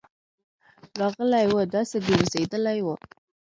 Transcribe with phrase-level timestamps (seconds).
[0.99, 2.95] راغلی وو، داسي ګرځيدلی وو: